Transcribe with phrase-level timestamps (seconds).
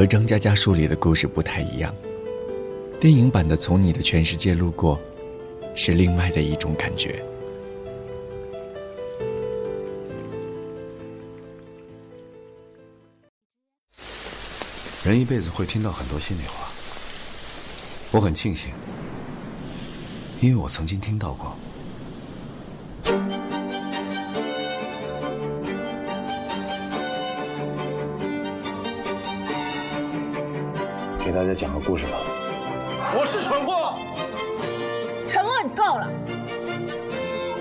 [0.00, 1.94] 和张嘉佳书里的故事不太一样。
[2.98, 4.98] 电影版的《从你的全世界路过》，
[5.74, 7.22] 是另外的一种感觉。
[15.04, 16.72] 人一辈子会听到很多心里话，
[18.10, 18.72] 我很庆幸，
[20.40, 21.54] 因为我曾经听到过。
[31.30, 32.18] 给大家讲个故事吧。
[33.16, 33.94] 我是蠢货，
[35.28, 36.10] 沉默够了。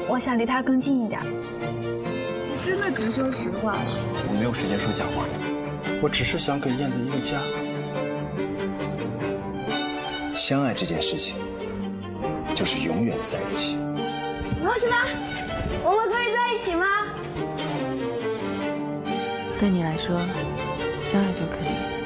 [0.08, 1.22] 我想离他更近一点。
[1.22, 3.78] 你真的只说实话？
[4.28, 5.24] 我没有时间说假话。
[6.02, 7.38] 我只是想给燕子一个家。
[10.34, 11.36] 相爱这件事情，
[12.56, 13.78] 就是永远在一起。
[14.64, 14.96] 罗什么？
[15.84, 16.88] 我们可以在一起吗？
[19.60, 20.20] 对你来说，
[21.04, 21.99] 相爱就可以；对我来说，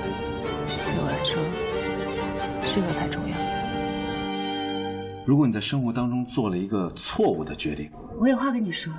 [2.73, 3.37] 适合才重要。
[5.27, 8.91] 如果你在生活当中做了一个错误的决定，我有话跟你说。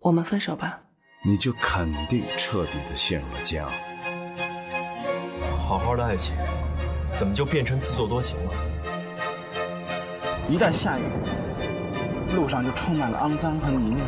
[0.00, 0.80] 我们分手吧。
[1.24, 3.70] 你就肯定彻底的陷入了煎熬。
[5.64, 6.34] 好好的爱情，
[7.14, 8.52] 怎么就变成自作多情了？
[10.48, 11.02] 一旦下雨，
[12.34, 14.00] 路上就充满了肮脏和泥泞。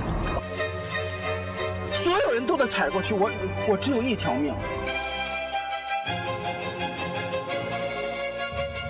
[1.93, 3.31] 所有人都得踩过去，我
[3.69, 4.53] 我只有一条命。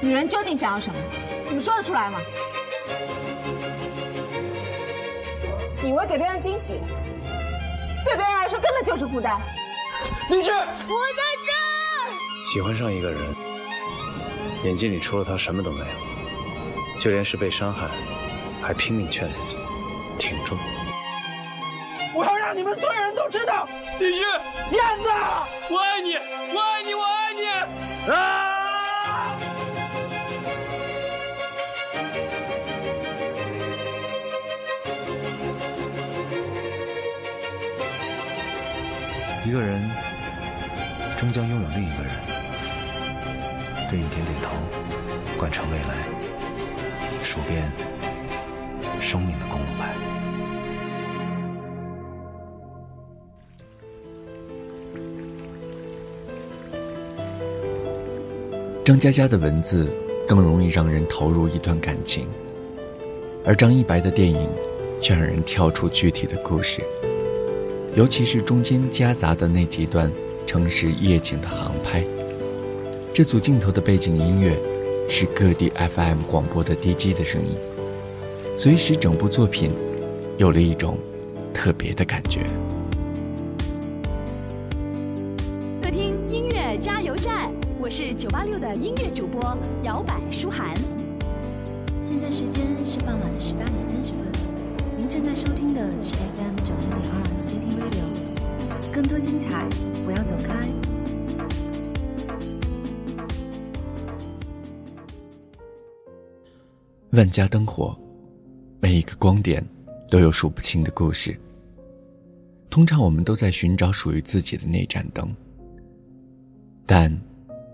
[0.00, 0.98] 女人究竟想要什么？
[1.48, 2.18] 你们说得出来吗？
[5.82, 6.78] 以为给别人惊喜，
[8.04, 9.40] 对别人来说根本就是负担。
[10.30, 11.52] 李志，我在这。
[12.52, 13.20] 喜欢上一个人，
[14.64, 17.88] 眼睛里除了他什么都没有，就连是被伤害，
[18.62, 19.56] 还拼命劝自己
[20.18, 20.56] 挺住。
[22.14, 23.66] 我要让你们所有人都知道，
[23.98, 25.08] 李志，燕子，
[25.70, 28.12] 我爱你，我爱你，我爱你！
[28.12, 28.49] 啊！
[39.50, 39.83] 一个人
[41.18, 42.12] 终将拥有另一个人，
[43.90, 44.55] 对你点点头，
[45.36, 45.96] 贯彻未来，
[47.20, 47.68] 数遍
[49.00, 49.92] 生命的公路牌。
[58.84, 59.90] 张嘉佳的文字
[60.28, 62.28] 更容易让人投入一段感情，
[63.44, 64.48] 而张一白的电影
[65.00, 66.84] 却让人跳出具体的故事。
[67.96, 70.11] 尤其是中间夹杂的那几段
[70.46, 72.05] 城市夜景的航拍，
[73.12, 74.56] 这组镜头的背景音乐
[75.08, 77.56] 是各地 FM 广播的 DJ 的声音，
[78.56, 79.73] 所以使整部作品
[80.39, 80.98] 有了一种
[81.52, 82.42] 特别的感觉。
[85.83, 90.72] 客厅音乐加油站，我是九八六的音乐主播摇摆舒涵。
[92.02, 94.30] 现在时间是傍晚的十八点三十分，您
[95.10, 99.68] 正在收听的是 FM 九零点二 City Radio，更多精彩
[100.04, 100.56] 不要走开。
[107.10, 107.98] 万家灯火，
[108.78, 109.66] 每一个光点
[110.08, 111.36] 都有数不清的故事。
[112.70, 115.28] 通常我们都在寻找属于自己的那盏灯，
[116.86, 117.12] 但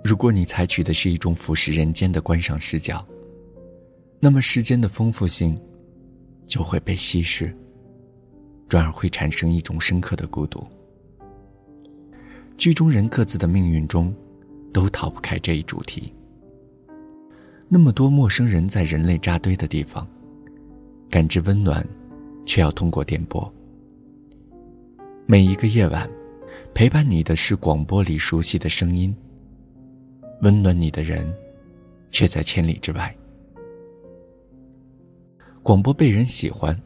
[0.02, 3.06] 如果你采取的是一种俯视人间的观赏视角，
[4.20, 5.54] 那么世间的丰富性
[6.46, 7.54] 就会被稀释，
[8.68, 10.64] 转而会产生一种深刻的孤独。
[12.56, 14.14] 剧中人各自的命运中，
[14.72, 16.14] 都逃不开这一主题。
[17.68, 20.06] 那么多陌生人在人类扎堆的地方，
[21.10, 21.86] 感知温暖，
[22.46, 23.52] 却要通过电波。
[25.26, 26.08] 每一个夜晚，
[26.72, 29.14] 陪伴你的是广播里熟悉的声音。
[30.42, 31.34] 温暖你的人，
[32.10, 33.14] 却在千里之外。
[35.66, 36.80] 广播被人喜欢，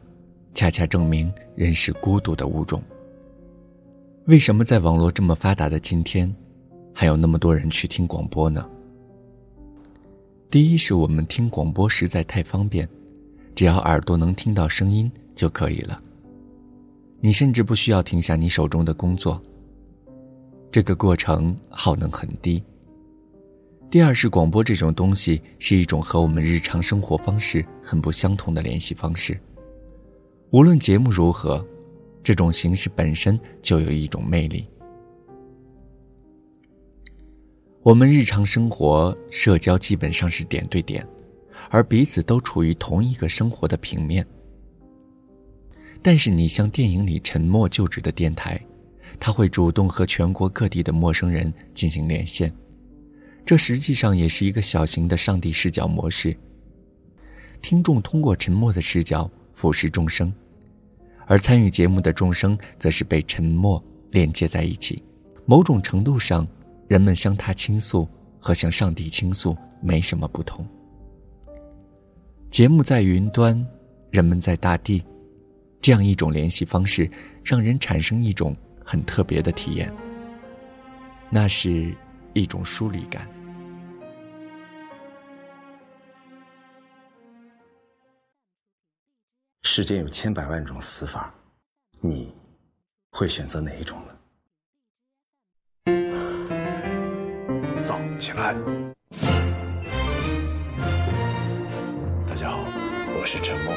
[0.55, 2.81] 恰恰证明人是孤独的物种。
[4.25, 6.35] 为什么在网络这么发达的今天，
[6.91, 8.67] 还有那么多人去听广播呢？
[10.49, 12.89] 第一是我们听广播实在太方便，
[13.53, 16.01] 只要耳朵能听到声音就可以了。
[17.19, 19.39] 你甚至不需要停下你手中的工作。
[20.71, 22.63] 这个过程耗能很低。
[23.91, 29.37] 第二是广播这种东西是一种和我们日常生活方式很不相同的联系方式。
[30.51, 31.67] 无论节目如何，
[32.23, 34.65] 这种形式本身就有一种魅力。
[37.81, 41.05] 我们日常生活社交基本上是点对点，
[41.69, 44.25] 而彼此都处于同一个生活的平面。
[46.01, 48.57] 但是你像电影里沉默就职的电台，
[49.19, 52.53] 他会主动和全国各地的陌生人进行连线，
[53.45, 56.35] 这实际上也是一个小型的上帝视角模式。
[57.61, 60.33] 听众通过沉默的视角俯视众生，
[61.27, 65.03] 而参与节目的众生则是被沉默连接在一起。
[65.45, 66.47] 某种程度上，
[66.87, 68.07] 人们向他倾诉
[68.39, 70.65] 和向上帝倾诉没什么不同。
[72.49, 73.65] 节目在云端，
[74.09, 75.03] 人们在大地，
[75.81, 77.09] 这样一种联系方式，
[77.43, 79.91] 让人产生一种很特别的体验。
[81.29, 81.95] 那是
[82.33, 83.27] 一种疏离感。
[89.63, 91.33] 世间有千百万种死法，
[92.01, 92.33] 你
[93.11, 94.13] 会选择哪一种呢？
[97.81, 98.53] 早起来！
[102.27, 102.59] 大家好，
[103.17, 103.73] 我是陈梦。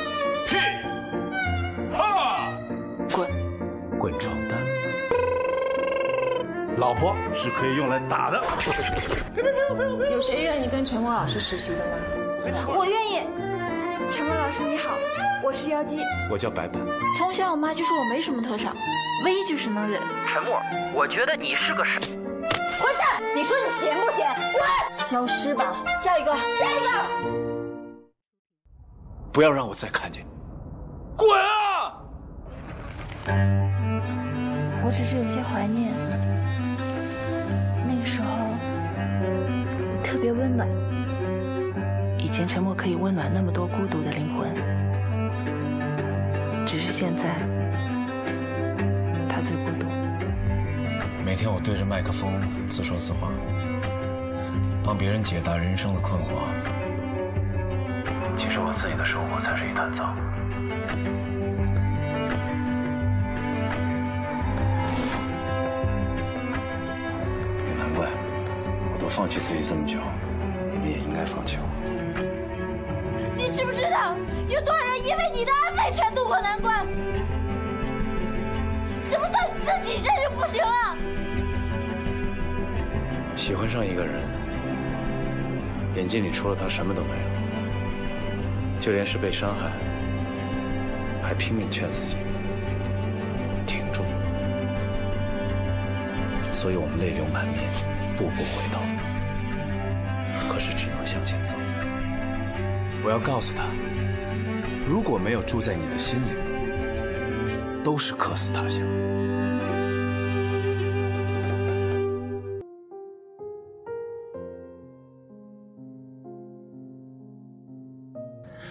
[0.49, 0.57] 屁！
[1.97, 2.57] 哈！
[3.11, 3.29] 滚！
[3.99, 4.54] 滚床单。
[6.85, 8.45] 老婆是可以用来打的。
[10.13, 11.79] 有谁愿意跟陈默老师实习的
[12.53, 12.67] 吗？
[12.77, 13.23] 我愿意。
[14.11, 14.91] 陈默老师你好，
[15.43, 16.03] 我是妖姬。
[16.31, 16.79] 我叫白白。
[17.17, 18.77] 从小我妈就说我没什么特长，
[19.25, 19.99] 唯一就是能忍。
[20.29, 20.61] 陈默，
[20.95, 21.93] 我觉得你是个傻。
[22.03, 23.35] 混蛋！
[23.35, 24.27] 你说你闲不闲？
[24.53, 24.63] 滚！
[24.99, 25.83] 消失吧。
[25.99, 26.91] 下一个，下一个。
[29.33, 30.29] 不要让我再看见你。
[31.17, 31.95] 滚啊！
[34.85, 35.91] 我只是有些怀念，
[37.87, 38.27] 那个时候
[40.03, 40.69] 特别温暖。
[42.19, 44.49] 以前沉默可以温暖那么多孤独的灵魂，
[46.67, 47.35] 只是现在
[49.29, 49.87] 他最孤独。
[51.25, 52.33] 每天我对着麦克风
[52.69, 53.29] 自说自话，
[54.83, 56.29] 帮别人解答人生的困惑。
[58.37, 60.15] 其实我自己的生活才是一团糟。
[69.15, 69.97] 放弃自己这么久，
[70.73, 71.67] 你们也应该放弃我。
[73.37, 74.17] 你知不知道，
[74.49, 76.85] 有多少人因为你的安慰才渡过难关？
[79.09, 80.97] 怎么到你自己这就不行了？
[83.37, 84.21] 喜欢上一个人，
[85.95, 89.71] 眼睛里除了他什么都没有，就连是被伤害，
[91.23, 92.17] 还拼命劝自己
[93.65, 94.03] 挺住。
[96.51, 97.59] 所以我们泪流满面，
[98.17, 99.04] 步步回头，可
[100.65, 101.53] 是只能向前走。
[103.05, 103.67] 我要告诉他，
[104.89, 108.83] 如果没有住在你的心里，都是客死他乡。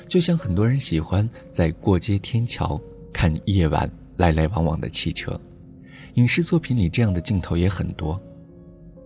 [0.07, 2.81] 就像很多人喜欢在过街天桥
[3.11, 3.87] 看夜晚
[4.17, 5.39] 来来往往的汽车，
[6.15, 8.19] 影视作品里这样的镜头也很多。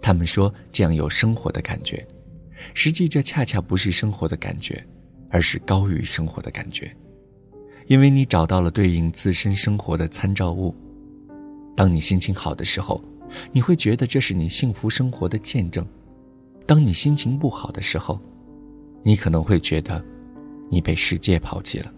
[0.02, 2.06] 他们说这样有生活的感觉，
[2.74, 4.86] 实际这恰恰不是生活的感觉，
[5.30, 6.96] 而是高于生活的感觉，
[7.88, 10.76] 因为你找到了对应自身生活的参照物。
[11.76, 13.04] 当你心情好的时候，
[13.52, 15.84] 你会觉得这是你幸福生活的见证；
[16.66, 18.20] 当你心情不好的时候，
[19.04, 20.04] 你可能会觉得。
[20.70, 21.94] 你被世界抛弃了。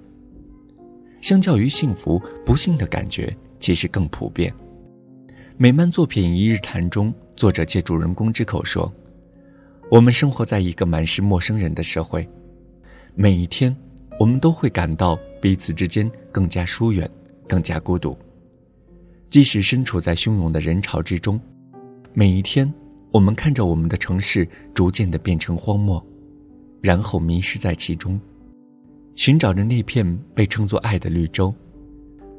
[1.21, 4.53] 相较于幸福，不幸的感觉其实更普遍。
[5.57, 8.93] 美漫作品《一日谈》中，作者借主人公之口说
[9.91, 12.27] ：“我们生活在一个满是陌生人的社会，
[13.15, 13.75] 每一天，
[14.19, 17.09] 我们都会感到彼此之间更加疏远，
[17.47, 18.15] 更加孤独。
[19.31, 21.41] 即使身处在汹涌的人潮之中，
[22.13, 22.71] 每一天，
[23.11, 26.03] 我们看着我们的城市逐渐的变成荒漠，
[26.81, 28.19] 然后迷失在其中。”
[29.15, 31.51] 寻找着那片被称作爱的绿洲，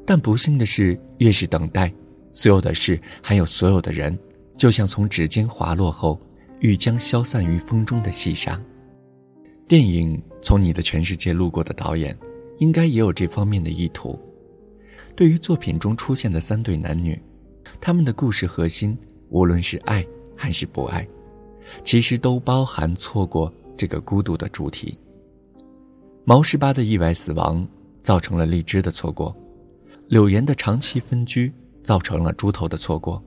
[0.05, 1.93] 但不幸的是，越是等待，
[2.31, 4.17] 所有的事还有所有的人，
[4.57, 6.19] 就像从指尖滑落后
[6.61, 8.59] 欲将消散于风中的细沙。
[9.67, 12.15] 电影《从你的全世界路过》的导演，
[12.59, 14.19] 应该也有这方面的意图。
[15.15, 17.19] 对于作品中出现的三对男女，
[17.79, 18.95] 他们的故事核心，
[19.29, 21.05] 无论是爱还是不爱，
[21.83, 24.97] 其实都包含错过这个孤独的主题。
[26.23, 27.67] 毛十八的意外死亡
[28.03, 29.35] 造成了荔枝的错过，
[30.09, 31.51] 柳岩的长期分居
[31.81, 33.21] 造成了猪头的错过，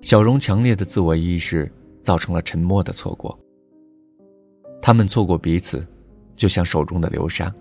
[0.00, 1.70] 小荣强烈的自我意识
[2.02, 3.38] 造成了沉默的错过。
[4.82, 5.86] 他们错过彼此，
[6.34, 7.52] 就像手中的流沙，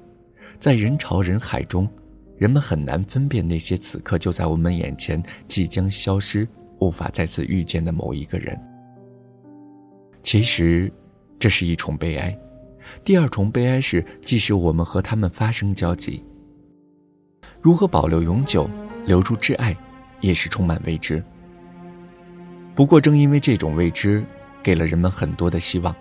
[0.58, 1.88] 在人潮人海中，
[2.38, 6.48] 人们很难分辨那些此刻就在我们眼前即将消失、
[6.79, 8.58] 无法再次遇见的某一个人。
[10.24, 10.91] 其实，
[11.38, 12.38] 这是一重悲哀。
[13.03, 16.25] 第二重悲哀是，即使我们和他们发生交集，
[17.62, 18.69] 如何保留永久、
[19.05, 19.75] 留住挚爱，
[20.22, 21.24] 也是充满未知。
[22.80, 24.26] 不过，正因为这种未知，
[24.64, 25.94] 给了人们很多的希望，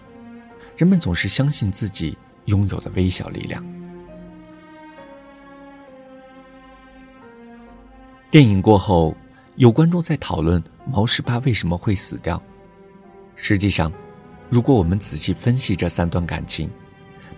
[0.76, 3.60] 人们总是相信自己拥有的微小力量。
[8.30, 9.12] 电影过后，
[9.56, 12.40] 有观众在讨论毛十八为什么会死掉。
[13.34, 13.92] 实际上，
[14.48, 16.70] 如果我们仔细分析这三段感情，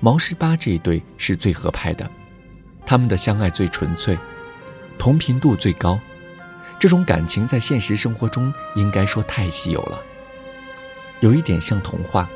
[0.00, 2.10] 毛十八这一对是最合拍的，
[2.84, 4.18] 他们的相爱最纯粹，
[4.98, 5.98] 同频度最高。
[6.80, 10.02] 这种感情在现实生活中应该说太稀有了，
[11.20, 12.28] 有一点像童话。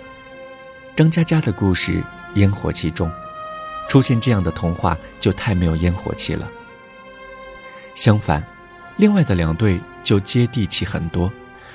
[0.94, 3.10] 张嘉佳的故事烟火气重，
[3.88, 6.52] 出现这样的童话就太没有烟火气了。
[7.94, 8.46] 相反，
[8.98, 11.32] 另外的两对就接地气很多，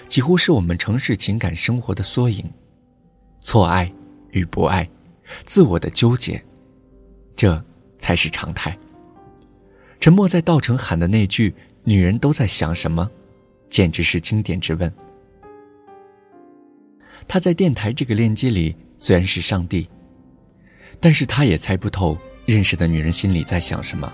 [0.08, 2.54] 几乎是我们城市情感生活的缩影。
[3.42, 3.92] 错爱
[4.30, 4.88] 与不爱，
[5.44, 6.46] 自我的纠结，
[7.36, 7.66] 这
[7.98, 8.78] 才是常态。
[10.00, 11.56] 沉默在稻城喊的那句。
[11.84, 13.10] 女人都在想什么？
[13.70, 14.92] 简直是经典之问。
[17.28, 19.88] 他在电台这个链接里虽然是上帝，
[21.00, 24.12] 但是他也猜不透认识的女人心里在想什么。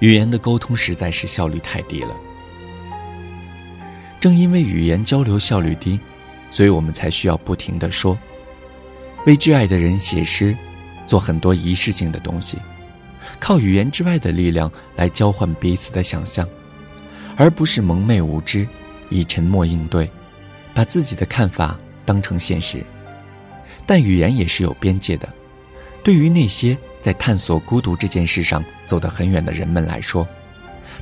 [0.00, 2.16] 语言的沟通实在是效率太低了。
[4.18, 6.00] 正因为语言交流效率低，
[6.50, 8.18] 所以我们才需要不停的说，
[9.26, 10.56] 为挚爱的人写诗，
[11.06, 12.58] 做很多仪式性的东西，
[13.38, 16.48] 靠语言之外的力量来交换彼此的想象。
[17.36, 18.66] 而不是蒙昧无知，
[19.10, 20.10] 以沉默应对，
[20.72, 22.84] 把自己的看法当成现实。
[23.86, 25.28] 但语言也是有边界的。
[26.02, 30.26] 对于那些在探索孤独这件事上走得很远的人们来说，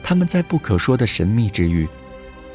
[0.02, 1.88] 他们在不可说的神秘之域，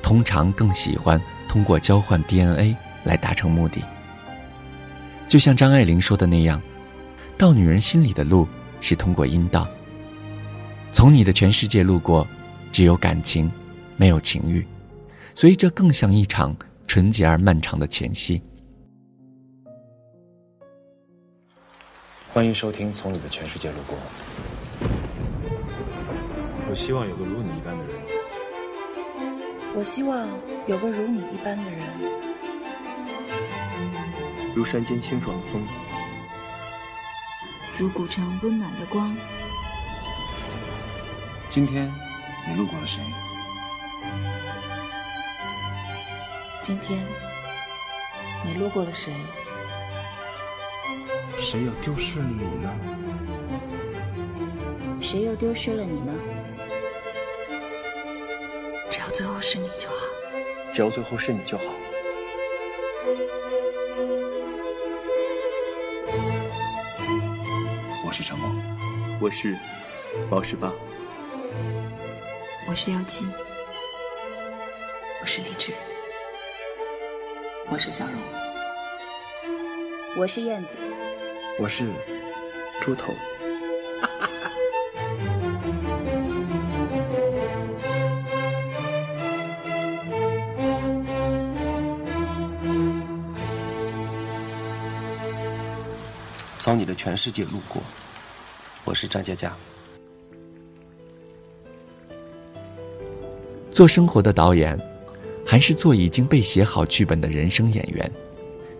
[0.02, 3.82] 通常更喜欢通过交换 DNA 来达成目的。
[5.28, 6.62] 就像张爱玲说的那样，
[7.38, 8.48] 到女人心里的路
[8.82, 9.68] 是通过阴道。
[10.92, 12.28] 从你的全世界路过，
[12.72, 13.52] 只有感情。
[14.00, 14.64] 没有情欲，
[15.34, 18.40] 所以这更像一场纯洁而漫长的前夕。
[22.32, 23.98] 欢迎收听《从你的全世界路过》。
[26.70, 27.96] 我希望有个如你一般的人。
[29.76, 30.28] 我希望
[30.68, 31.82] 有个如你一般的人。
[34.56, 35.64] 如山间清爽的风，
[37.80, 39.16] 如古城温暖的光。
[41.50, 41.92] 今天
[42.48, 43.02] 你路过了谁？
[46.68, 47.00] 今天，
[48.44, 49.14] 你路过了谁？
[51.38, 52.70] 谁又丢失了你呢？
[55.02, 56.12] 谁又丢失了你呢？
[58.90, 59.96] 只要最后是你就好。
[60.74, 61.64] 只要最后是你就好。
[68.06, 68.62] 我是陈梦，
[69.22, 69.58] 我是
[70.30, 70.70] 毛十八，
[72.68, 73.26] 我是妖姬，
[75.22, 75.72] 我是李志。
[77.70, 78.16] 我是小荣，
[80.16, 80.70] 我是燕子，
[81.60, 81.86] 我是
[82.82, 83.14] 猪头。
[96.58, 97.82] 从你的全世界路过，
[98.86, 99.56] 我是张佳佳。
[103.70, 104.97] 做生活的导演。
[105.50, 108.12] 还是做已经被写好剧本的人生演员，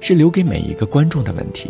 [0.02, 1.70] 是留给每一个观众的问题。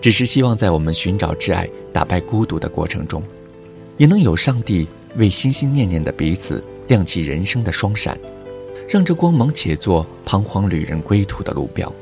[0.00, 3.20] 只是希望在我们寻找挚爱、打败孤独的过程中，
[3.96, 8.16] 也能有上帝为心心念念的彼此亮起人生的双闪，
[8.88, 11.92] 让这光芒且作彷徨旅人归途的路标。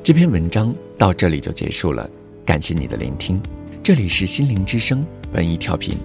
[0.00, 2.08] 这篇文章到这里就结束了，
[2.46, 3.42] 感谢你的聆听。
[3.82, 5.96] 这里是心灵之声文艺调频。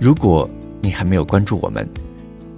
[0.00, 0.48] 如果
[0.80, 1.86] 你还没有关注我们，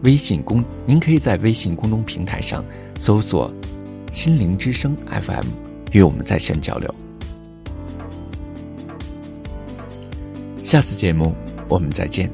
[0.02, 2.64] 微信公，您可以在微信公众平台上
[2.96, 3.52] 搜索
[4.12, 5.46] “心灵之声 FM”，
[5.92, 6.94] 与我们在线交流。
[10.62, 11.34] 下次节目
[11.68, 12.30] 我们再见。